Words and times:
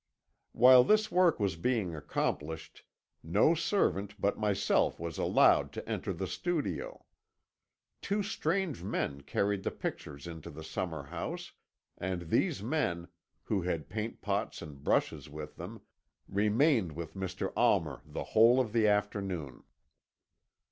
"While 0.53 0.83
this 0.83 1.11
work 1.11 1.39
was 1.39 1.55
being 1.55 1.93
accomplished 1.95 2.83
no 3.21 3.53
servant 3.53 4.19
but 4.19 4.35
myself 4.35 4.99
was 4.99 5.19
allowed 5.19 5.71
to 5.73 5.87
enter 5.87 6.11
the 6.11 6.25
studio. 6.25 7.05
Two 8.01 8.23
strange 8.23 8.81
men 8.81 9.21
carried 9.21 9.61
the 9.61 9.69
pictures 9.69 10.25
into 10.25 10.49
the 10.49 10.63
summer 10.63 11.03
house, 11.03 11.51
and 11.99 12.31
these 12.31 12.63
men, 12.63 13.09
who 13.43 13.61
had 13.61 13.89
paint 13.91 14.21
pots 14.21 14.59
and 14.63 14.83
brushes 14.83 15.29
with 15.29 15.57
them, 15.57 15.81
remained 16.27 16.93
with 16.93 17.13
Mr. 17.13 17.53
Almer 17.55 18.01
the 18.03 18.23
whole 18.23 18.59
of 18.59 18.73
the 18.73 18.87
afternoon. 18.87 19.61